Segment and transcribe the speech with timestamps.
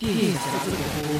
[0.00, 0.16] 电匣
[0.64, 1.12] 子广播。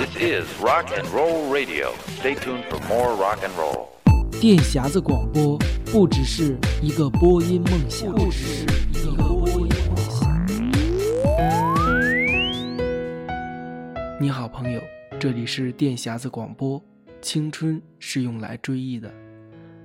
[0.00, 1.92] This is Rock and Roll Radio.
[2.18, 3.88] Stay tuned for more rock and roll.
[4.40, 5.58] 电匣子广播
[5.92, 10.26] 不只是一个播音梦想，不只是一个播音梦想。
[14.18, 14.80] 你好，朋友，
[15.20, 16.82] 这里是电匣子广播。
[17.20, 19.12] 青春是用来追忆的。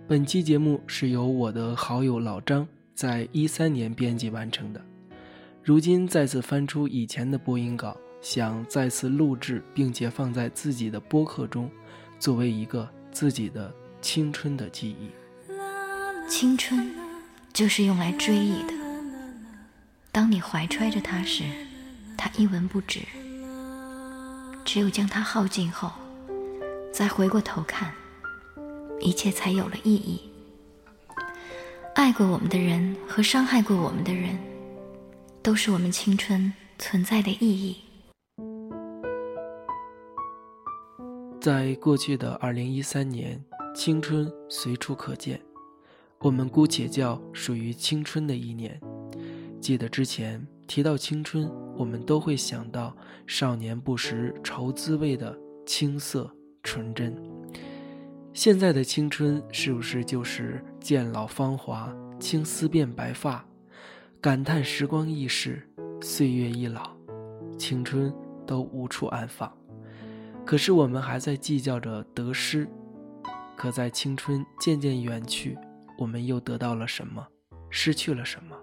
[0.07, 4.81] 本期节目是由我的好友老张在一三年编辑完成的，
[5.63, 11.70] 如今再次翻出以前的播音稿，想再次录制，并且放在自己的播客中，
[12.20, 15.09] 作为一个自己的青春的记忆。
[16.29, 16.93] 青春
[17.52, 18.73] 就是用来追忆的。
[20.12, 21.43] 当你怀揣着它时，
[22.15, 22.99] 它一文不值；
[24.63, 25.91] 只有将它耗尽后，
[26.93, 27.91] 再回过头看，
[28.99, 30.21] 一切才有了意义。
[31.95, 34.37] 爱过我们的人和伤害过我们的人，
[35.41, 37.77] 都是我们青春存在的意义。
[41.41, 45.41] 在过去的二零一三年，青春随处可见，
[46.20, 48.79] 我们姑且叫属于青春的一年。
[49.59, 56.31] 记得之前提到青春，我们都会想到少年不识愁滋味的青涩
[56.63, 57.15] 纯真。
[58.33, 63.45] 现在的青春是不是就是渐老芳华，青丝变白发，
[64.19, 65.61] 感叹时光易逝，
[66.01, 66.89] 岁月易老，
[67.59, 68.11] 青春
[68.47, 69.56] 都无处安放。
[70.44, 72.67] 可是我们还在计较着得失，
[73.56, 75.57] 可在青春渐渐远去，
[75.97, 77.28] 我们又得到了什么？
[77.69, 78.57] 失去了什么？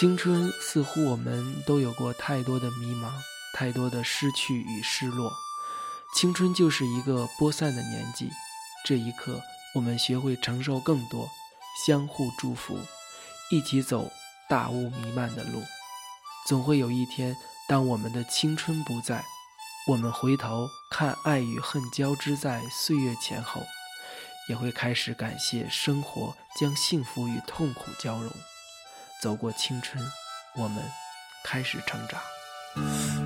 [0.00, 3.12] 青春似乎我们都有过太多的迷茫。
[3.52, 5.30] 太多的失去与失落，
[6.14, 8.30] 青春就是一个播散的年纪。
[8.82, 9.38] 这一刻，
[9.74, 11.28] 我们学会承受更多，
[11.86, 12.78] 相互祝福，
[13.50, 14.10] 一起走
[14.48, 15.62] 大雾弥漫的路。
[16.48, 17.36] 总会有一天，
[17.68, 19.22] 当我们的青春不在，
[19.86, 23.60] 我们回头看爱与恨交织在岁月前后，
[24.48, 28.32] 也会开始感谢生活将幸福与痛苦交融。
[29.20, 30.02] 走过青春，
[30.56, 30.82] 我们
[31.44, 32.18] 开始成长。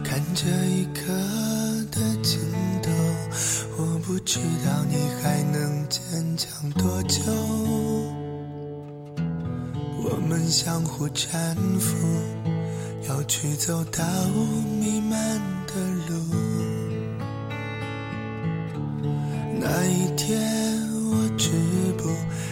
[0.03, 1.03] 看这一刻
[1.93, 2.41] 的尽
[2.83, 2.91] 头，
[3.79, 7.23] 我不知道你还能坚强多久。
[10.03, 11.95] 我们相互搀扶，
[13.09, 15.39] 要去走大雾弥漫
[15.69, 15.75] 的
[16.09, 16.15] 路。
[19.61, 20.43] 那一天，
[21.05, 21.53] 我止
[21.97, 22.09] 步，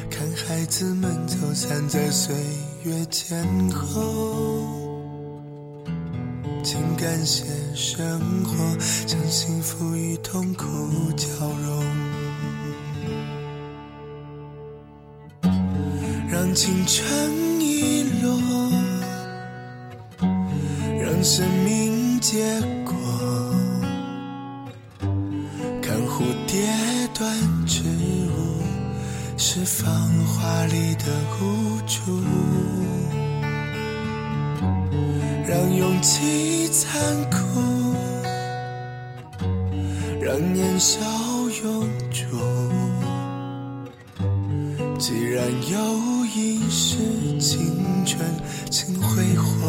[0.08, 4.00] 看孩子们走散在岁月月前后。
[6.64, 7.44] 请感谢
[7.74, 8.76] 生活，
[9.06, 10.64] 将幸福与痛苦
[11.16, 11.26] 交
[11.66, 11.84] 融，
[16.30, 18.40] 让青春遗落，
[21.00, 22.94] 让生命结果，
[25.82, 26.66] 看蝴蝶
[27.12, 27.82] 断翅，
[29.54, 29.86] 是繁
[30.24, 31.04] 华里的
[31.38, 32.22] 无助。
[35.46, 36.90] 让勇气残
[37.30, 37.38] 酷，
[40.22, 40.98] 让年少
[41.64, 42.24] 永驻。
[44.98, 46.96] 既然有一世
[47.38, 47.76] 青
[48.06, 48.26] 春，
[48.70, 49.68] 请挥霍，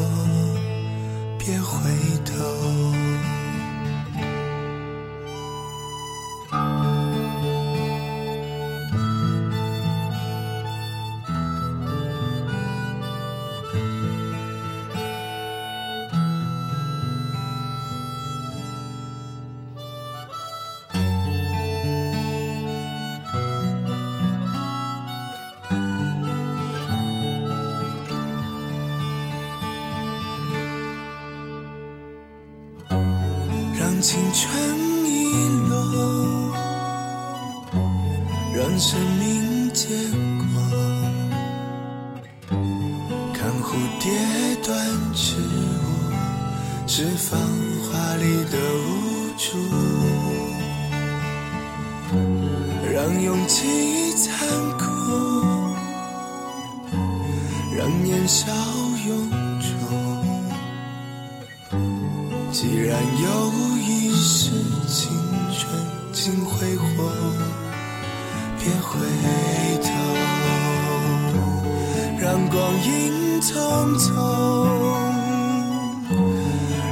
[1.38, 1.92] 别回
[2.24, 3.13] 头。
[43.74, 44.12] 蝴蝶
[44.64, 44.78] 断
[45.16, 45.42] 翅舞，
[46.86, 49.58] 是繁华里的无助，
[52.94, 54.48] 让勇气残
[54.78, 54.86] 酷，
[57.76, 58.52] 让年少
[59.08, 59.12] 永
[59.60, 59.66] 驻。
[62.52, 63.64] 既然有。
[63.86, 64.52] 一世
[64.88, 65.10] 青
[65.52, 65.62] 春，
[66.14, 66.86] 尽挥霍，
[68.60, 68.92] 别回
[69.82, 69.90] 头，
[72.20, 72.56] 让光
[72.86, 73.03] 阴
[73.44, 73.52] 匆
[73.98, 74.14] 匆，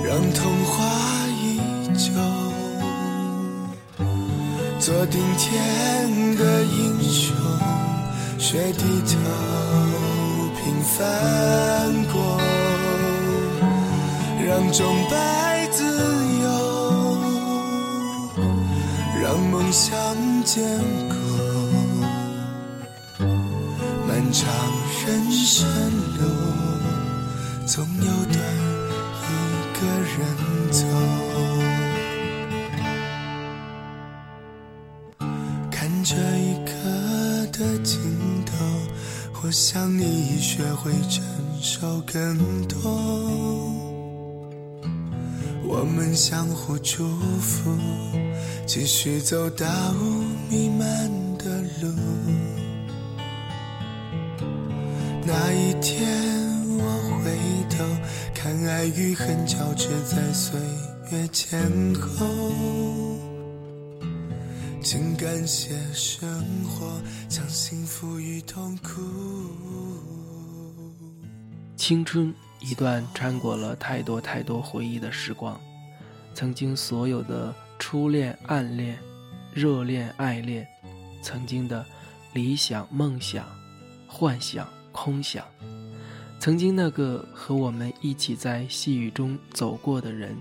[0.03, 0.83] 让童话
[1.39, 1.61] 依
[1.93, 2.11] 旧，
[4.77, 7.33] 做顶天的英雄，
[8.37, 9.17] 学低头，
[10.57, 10.99] 平凡
[12.11, 12.19] 过，
[14.45, 15.85] 让钟摆自
[16.43, 16.45] 由，
[19.21, 19.89] 让梦想
[20.43, 20.61] 坚
[21.07, 21.20] 固。
[24.31, 24.49] 长
[25.05, 25.67] 人生
[26.17, 26.23] 路，
[27.65, 28.39] 总有段
[29.27, 29.29] 一
[29.77, 30.17] 个人
[30.71, 30.79] 走。
[35.69, 36.71] 看这一刻
[37.51, 37.99] 的尽
[38.45, 38.55] 头，
[39.43, 41.21] 我想你已学会承
[41.61, 42.79] 受更多。
[45.63, 47.05] 我们相互祝
[47.41, 47.77] 福，
[48.65, 51.91] 继续走大雾弥漫的路。
[55.53, 56.07] 一天，
[56.77, 56.83] 我
[57.23, 57.37] 回
[57.69, 57.83] 头
[58.33, 60.59] 看，爱与恨交织在岁
[61.11, 61.59] 月前
[61.95, 62.25] 后。
[64.81, 66.27] 请感谢生
[66.65, 66.99] 活，
[67.29, 69.01] 将幸福与痛苦。
[71.75, 75.59] 青春一段穿过了太多太多回忆的时光，
[76.33, 78.97] 曾经所有的初恋、暗恋、
[79.53, 80.67] 热恋、爱恋，
[81.21, 81.85] 曾经的
[82.33, 83.45] 理想、梦想、
[84.07, 84.67] 幻想、
[85.03, 85.43] 空想，
[86.39, 90.37] 曾经那个和我们一起在细雨中走过的人，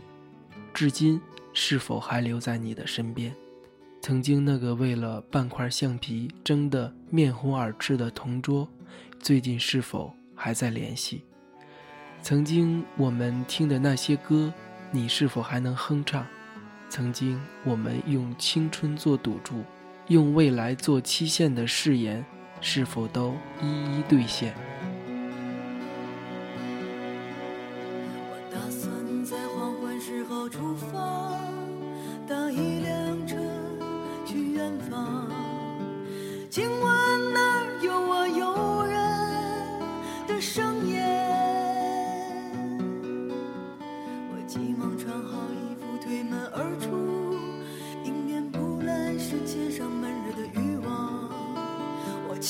[0.75, 1.19] 至今
[1.55, 3.35] 是否还留在你的身边？
[4.03, 8.69] 曾经那个为了半块橡皮争得面红耳赤的同桌，
[9.19, 11.25] 最近是否还在联系？
[12.21, 14.53] 曾经我们听的那些歌，
[14.91, 16.27] 你是否还能哼唱？
[16.91, 19.65] 曾经我们用青春做赌注，
[20.09, 22.23] 用未来做期限的誓言，
[22.61, 24.70] 是否都一一兑现？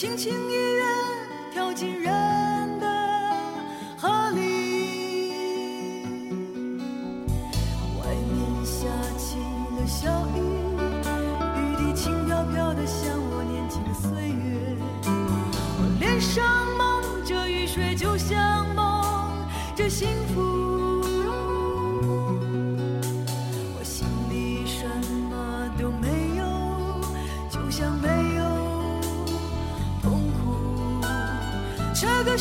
[0.00, 0.82] 轻轻一跃，
[1.52, 2.19] 跳进人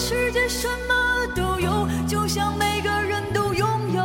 [0.01, 4.01] 世界什么都有，就像每个人都拥有。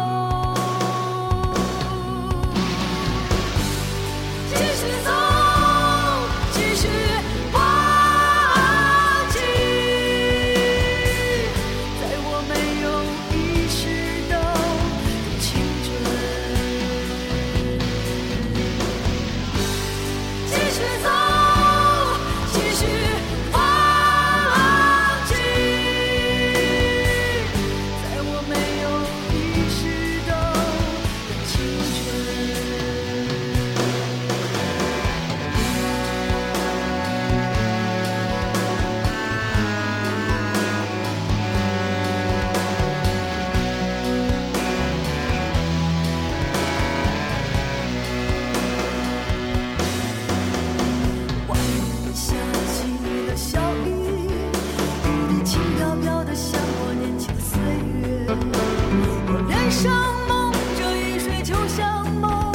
[59.27, 59.93] 我脸上
[60.29, 62.53] 蒙着雨水，就像蒙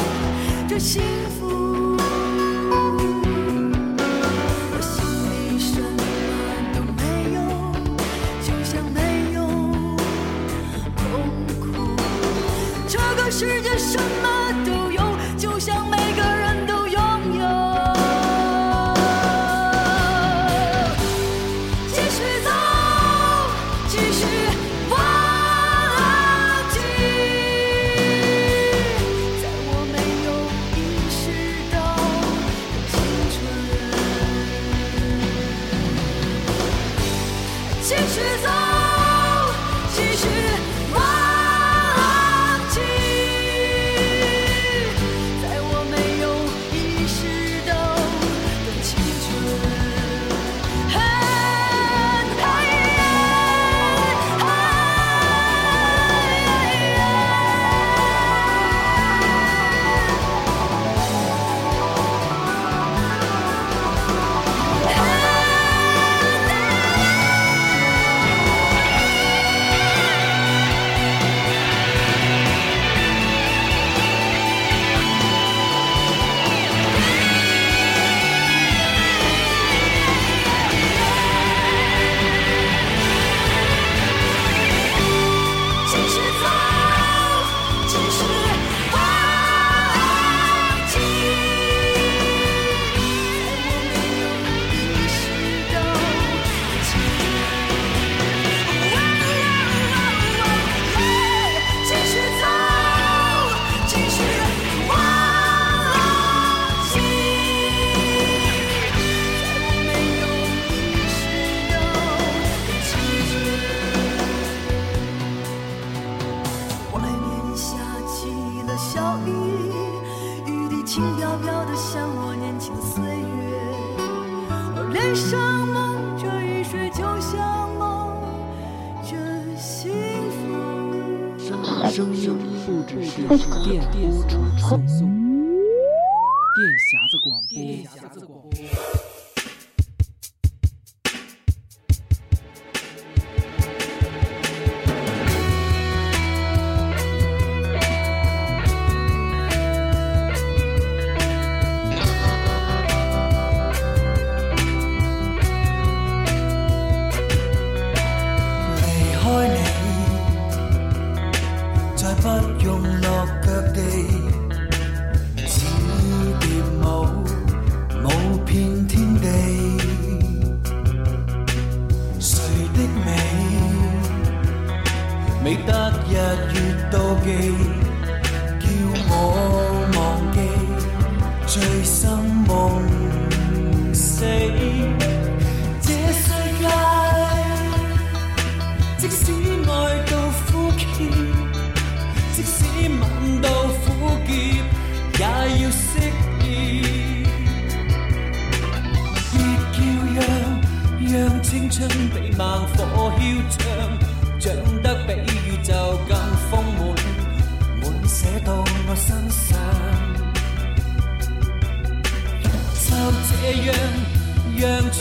[0.68, 1.02] 着幸
[1.40, 1.79] 福。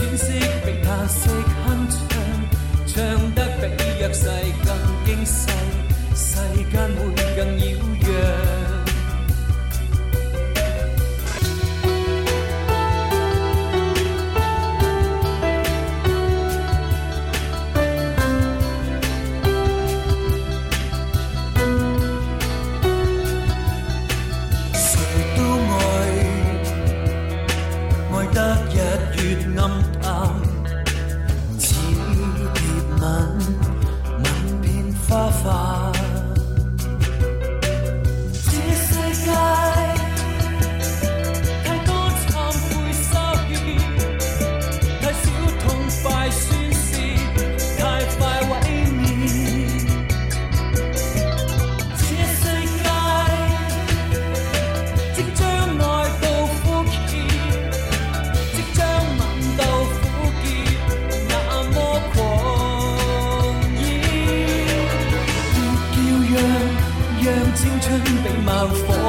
[0.08, 0.32] 天色
[0.64, 2.00] 比嘆息鏗鏘。
[2.86, 2.94] 唱
[3.34, 3.62] 得比
[4.00, 4.24] 弱世
[4.64, 4.68] 更
[5.04, 5.46] 惊世，
[6.16, 6.40] 世
[6.72, 7.62] 间会更扰
[8.00, 8.67] 攘。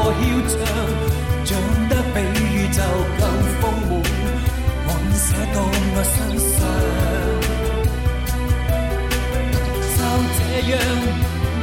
[0.10, 0.58] 嚣唱，
[1.46, 1.50] 长
[1.89, 2.80] 得比宇宙
[3.20, 3.24] 更
[3.60, 3.92] 丰满，
[4.88, 6.58] 往写到我身上。
[9.96, 10.00] 就
[10.36, 10.39] 这
[10.72, 10.74] 样，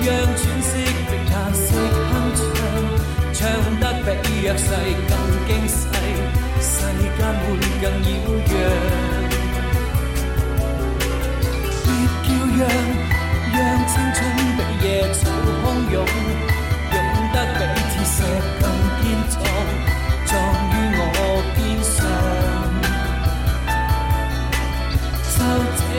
[0.03, 0.71] 让喘息
[1.09, 1.67] 的他息
[2.09, 2.45] 哼唱，
[3.35, 3.39] 唱
[3.81, 4.61] 得比弱势
[5.09, 5.11] 更
[5.47, 5.79] 惊细，
[6.61, 6.71] 世
[7.03, 7.45] 间会
[7.81, 8.49] 更扰攘。
[11.85, 11.87] 别
[12.23, 12.61] 叫嚷，
[13.53, 13.57] 让
[13.89, 14.19] 青春
[14.57, 15.19] 比夜草
[15.65, 15.97] 汹涌。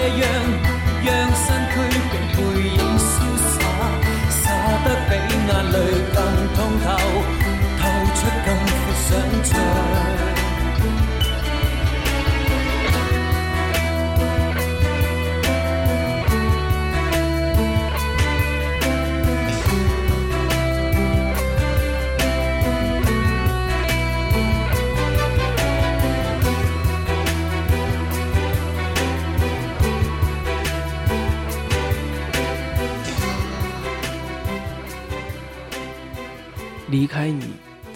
[0.08, 0.57] 這樣，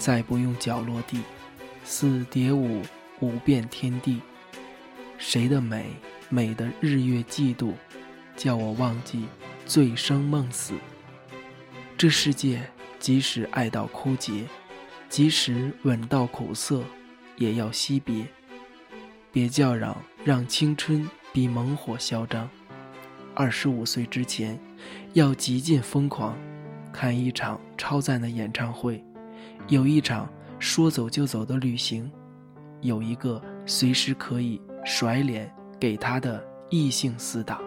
[0.02, 1.20] 再不用脚落地，
[1.84, 2.82] 似蝶舞
[3.20, 4.20] 舞遍天地。
[5.16, 5.86] 谁的美，
[6.28, 7.72] 美的日月嫉妒，
[8.34, 9.26] 叫我忘记
[9.64, 10.74] 醉生梦死。
[11.96, 12.68] 这世界
[12.98, 14.44] 即使爱到枯竭，
[15.08, 16.82] 即使吻到苦涩，
[17.36, 18.26] 也要惜别。
[19.30, 22.50] 别叫嚷，让青春比猛火嚣张。
[23.36, 24.58] 二十五岁之前，
[25.12, 26.36] 要极尽疯狂。
[26.92, 29.02] 看一场超赞的演唱会，
[29.68, 30.28] 有一场
[30.58, 32.10] 说走就走的旅行，
[32.80, 37.60] 有一个随时可以甩脸给他的异性死党，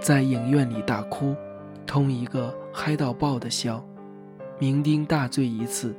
[0.00, 1.34] 在影院里大哭，
[1.86, 3.84] 通一个嗨到爆的宵，
[4.60, 5.94] 酩酊大醉一次，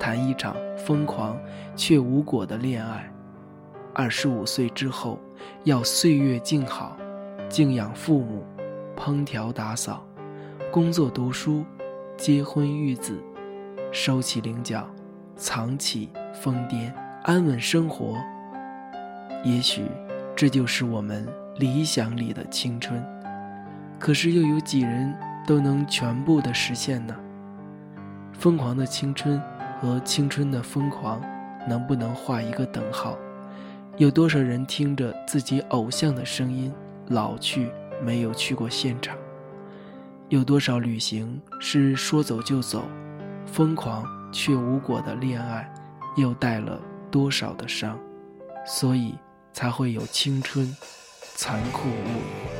[0.00, 1.38] 谈一场疯狂
[1.76, 3.10] 却无果的恋爱。
[3.92, 5.18] 二十五岁之后，
[5.64, 6.96] 要岁月静好，
[7.48, 8.44] 敬仰父母，
[8.96, 10.04] 烹调打扫，
[10.72, 11.64] 工作读书。
[12.18, 13.22] 结婚育子，
[13.98, 14.86] 收起菱角，
[15.36, 18.14] 藏起疯癫，安稳生活。
[19.42, 19.86] 也许
[20.36, 21.26] 这就是我们
[21.56, 23.02] 理想里的青春。
[23.98, 25.14] 可是又有几人
[25.46, 27.16] 都能全部的实现呢？
[28.34, 29.40] 疯狂的青春
[29.80, 31.18] 和青春的疯狂，
[31.66, 33.16] 能不能画一个等号？
[33.96, 36.70] 有多少人听着自己偶像的声音
[37.08, 37.70] 老去，
[38.04, 39.16] 没有去过现场？
[40.28, 42.84] 有多少旅行是说走就走，
[43.46, 45.72] 疯狂却无果的恋爱，
[46.16, 47.98] 又带了多少的伤？
[48.66, 49.14] 所以
[49.52, 50.76] 才会有青春
[51.36, 52.55] 残酷物。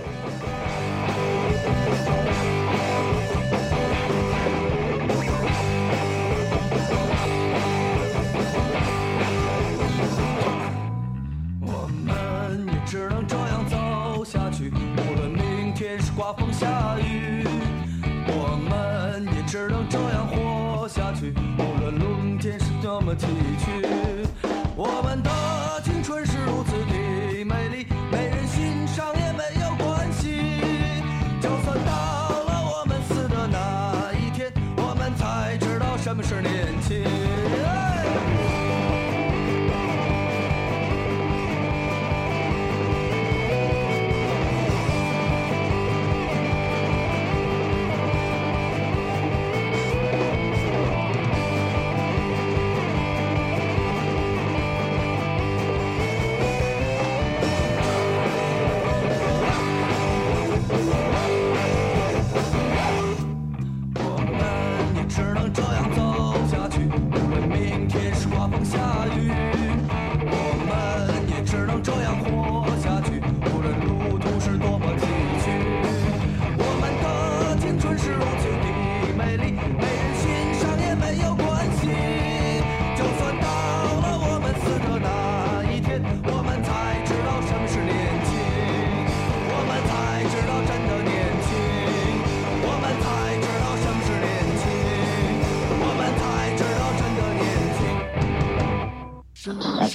[23.00, 23.65] 天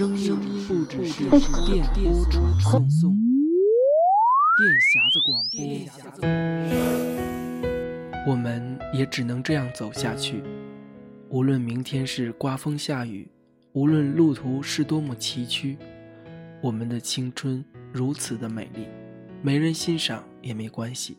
[0.01, 2.25] 声声音不只是电波
[2.59, 3.15] 传送，
[4.57, 5.61] 电匣子广播。
[8.25, 10.41] 我们也只能这样走下去，
[11.29, 13.27] 无论明天是刮风下雨，
[13.73, 15.77] 无论路途是多么崎岖，
[16.61, 18.87] 我们的青春如此的美丽，
[19.43, 21.15] 没人欣赏也没关系。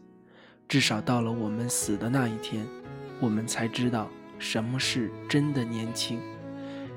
[0.67, 2.67] 至少到了我们死的那一天，
[3.21, 6.19] 我们才知道什么是真的年轻。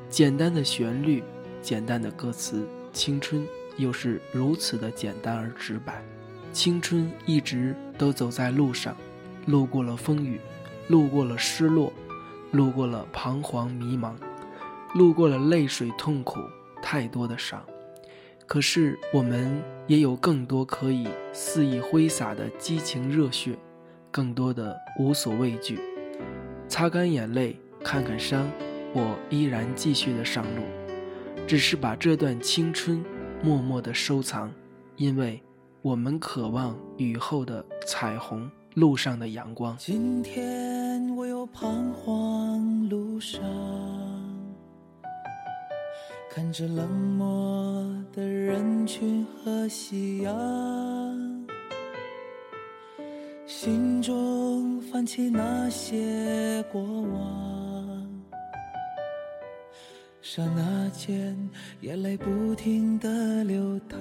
[0.09, 1.23] 简单的旋律，
[1.65, 3.43] 简单的歌词，青春
[3.75, 5.99] 又是如此的简单而直白。
[6.53, 8.95] 青春一直都走在路上，
[9.47, 10.39] 路过了风雨，
[10.89, 11.91] 路过了失落，
[12.51, 14.13] 路过了彷徨迷茫，
[14.93, 16.39] 路过了泪水痛苦，
[16.83, 17.65] 太多的伤。
[18.45, 23.57] 可是我们也有更多可以肆意挥洒的激情热血，
[24.11, 25.79] 更多的无所畏惧。
[26.67, 28.45] 擦干眼泪，看看山，
[28.93, 30.61] 我依然继续的上路，
[31.47, 33.03] 只是把这段青春
[33.43, 34.51] 默默的收藏，
[34.95, 35.39] 因为
[35.83, 39.75] 我们渴望雨后的彩虹，路上的阳光。
[39.77, 43.39] 今天我又彷徨路上，
[46.31, 50.33] 看着冷漠的人群和夕阳，
[53.45, 57.54] 心中泛起那些过往，
[60.27, 61.37] 刹那间
[61.81, 63.99] 眼泪不停的流淌。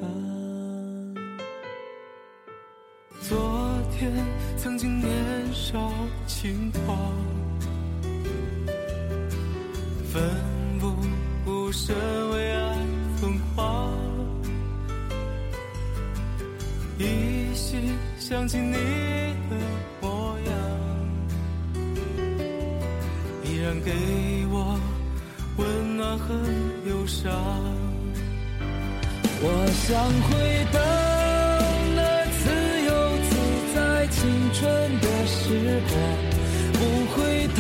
[3.21, 4.11] 昨天
[4.57, 5.13] 曾经年
[5.53, 5.93] 少
[6.27, 7.13] 轻狂，
[10.11, 10.23] 奋
[10.81, 10.97] 不
[11.45, 11.95] 顾身
[12.31, 12.79] 为爱
[13.21, 13.93] 疯狂，
[16.99, 17.77] 依稀
[18.19, 19.57] 想起你的
[20.01, 20.57] 模样，
[23.45, 24.44] 依然给
[26.05, 26.35] 暖和
[26.87, 27.33] 忧伤。
[29.41, 29.91] 我想
[30.29, 30.31] 回
[30.71, 30.79] 到
[31.97, 32.01] 那
[32.41, 32.45] 自
[32.89, 32.91] 由
[33.31, 33.33] 自
[33.75, 33.77] 在
[34.09, 34.21] 青
[34.53, 34.63] 春
[35.01, 35.35] 的时
[35.89, 35.93] 光，
[36.75, 36.79] 不
[37.13, 37.17] 回
[37.57, 37.59] 头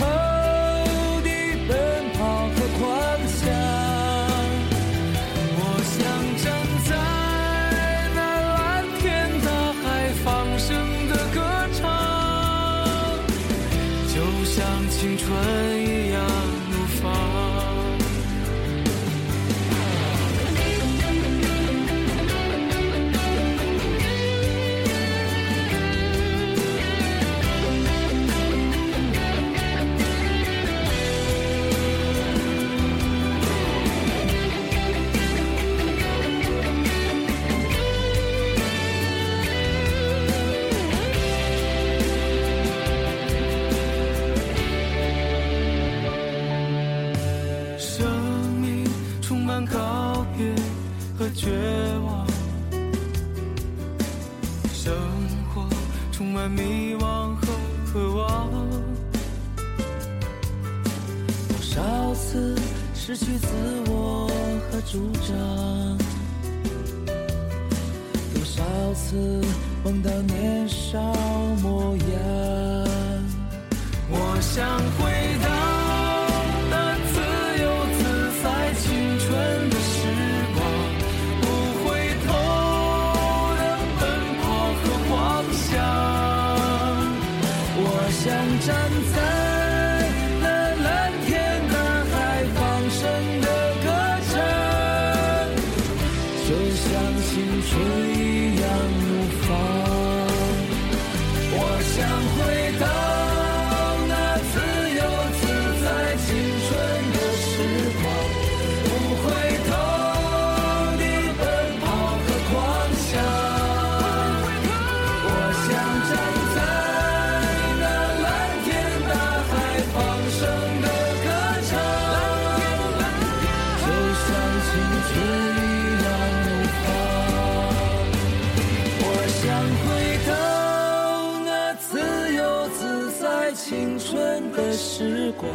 [133.66, 135.50] 青春的时光，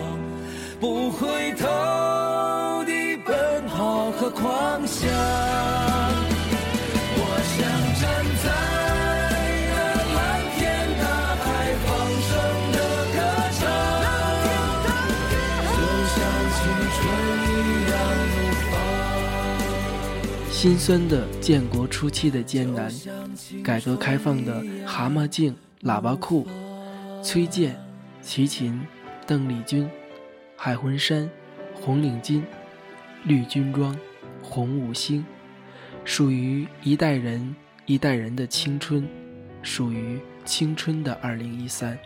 [0.80, 1.68] 不回头
[2.84, 5.08] 地奔跑和狂想。
[7.14, 7.62] 我想
[8.02, 8.10] 站
[8.42, 8.50] 在
[9.70, 9.78] 那
[10.16, 10.18] 蓝
[10.58, 10.60] 天
[10.98, 11.06] 大
[11.38, 11.46] 海
[11.86, 11.88] 放
[12.26, 12.34] 声
[12.74, 12.78] 的
[13.14, 13.18] 歌
[13.60, 13.62] 唱，
[15.70, 15.78] 就
[16.10, 16.18] 像
[16.58, 16.60] 青
[16.98, 16.98] 春
[17.46, 17.48] 一
[17.92, 17.94] 样
[18.34, 18.36] 怒
[18.72, 18.74] 放。
[20.52, 22.92] 心酸的建国初期的艰难，
[23.64, 26.48] 改革开放的蛤蟆镜、喇叭裤，
[27.22, 27.80] 崔健、
[28.30, 28.80] 齐秦、
[29.26, 29.90] 邓丽君、
[30.56, 31.28] 海魂衫、
[31.74, 32.44] 红领巾、
[33.24, 33.98] 绿军装、
[34.40, 35.26] 红五星，
[36.06, 37.56] 属于一代人
[37.88, 39.04] 一代人的青春，
[39.64, 41.98] 属于青春的二零一三。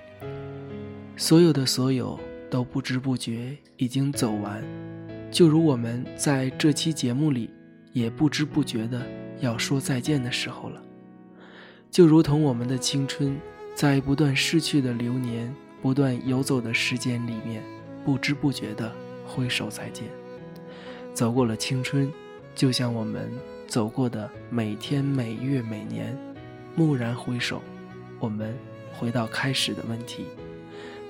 [1.17, 2.17] 所有的所有
[2.49, 4.63] 都不知不觉已经走完，
[5.29, 7.49] 就如我们在这期节目里
[7.91, 9.05] 也不知不觉的
[9.41, 10.81] 要说再见的时候了。
[11.91, 13.37] 就如同我们的青春，
[13.75, 17.61] 在不断逝去的流年、不断游走的时间里面，
[18.05, 18.89] 不知不觉的
[19.27, 20.05] 挥手再见。
[21.13, 22.09] 走过了青春，
[22.55, 23.29] 就像我们
[23.67, 26.17] 走过的每天每月每年，
[26.77, 27.61] 蓦然回首，
[28.17, 28.57] 我们
[28.97, 30.25] 回到开始的问题，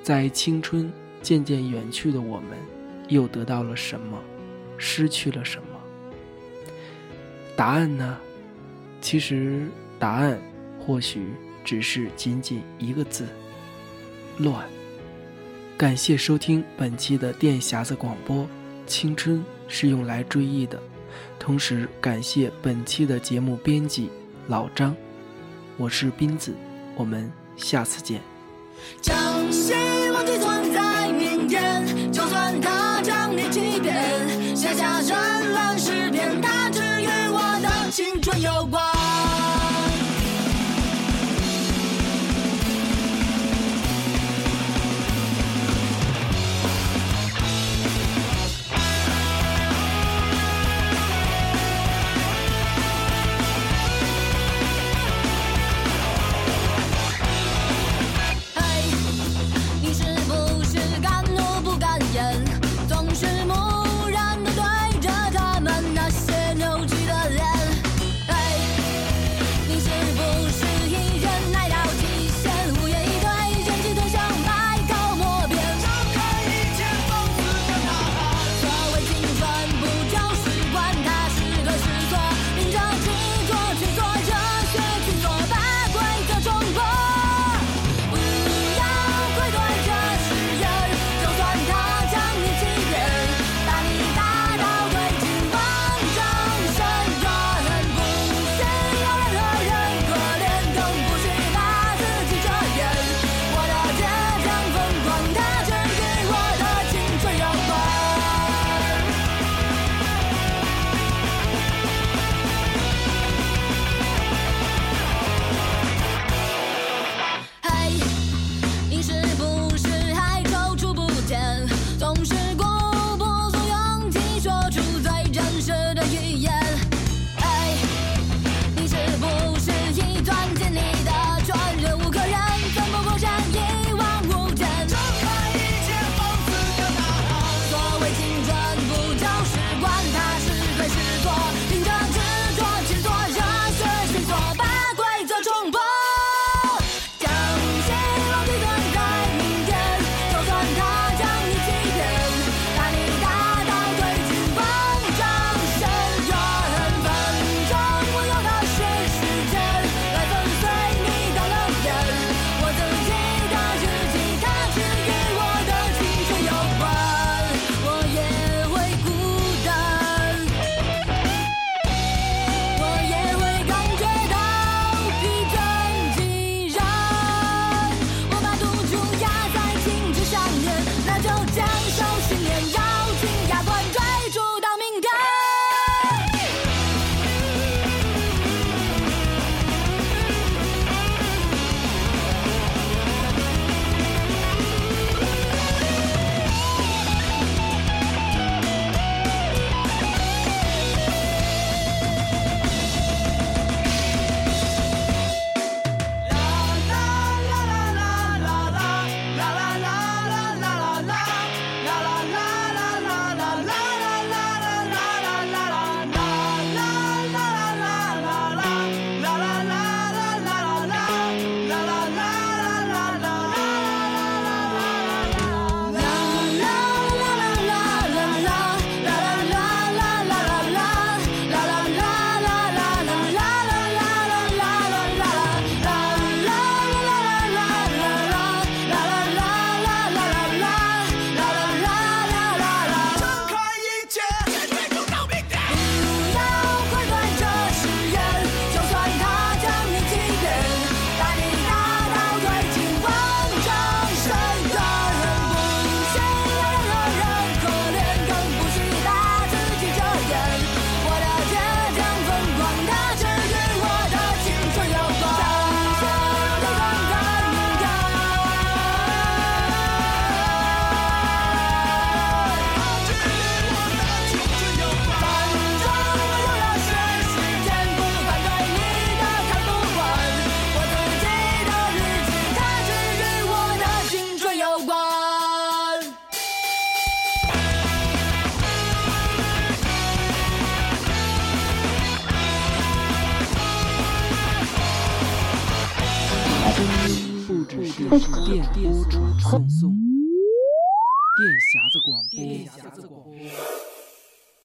[0.02, 2.58] 在青春渐渐远去的我们，
[3.10, 4.18] 又得到了什么，
[4.80, 5.80] 失去了什么？
[7.56, 8.18] 答案呢？
[9.02, 9.68] 其实
[10.00, 10.42] 答案
[10.80, 11.28] 或许
[11.64, 13.28] 只是仅仅一个字：
[14.38, 14.64] 乱。
[15.78, 18.48] 感谢收听本期的电匣子广播，
[18.86, 20.80] 青春是用来追忆的。
[21.40, 24.10] 同时感谢本期的节目编辑
[24.48, 24.96] 老张，
[25.78, 26.54] 我是斌子，
[26.96, 28.22] 我们下次见。
[29.02, 29.16] 将
[29.52, 29.74] 希
[30.12, 35.14] 望寄存在明天，就算它将你欺骗，写下绚
[35.54, 38.93] 烂诗篇，它只与我的青春有关。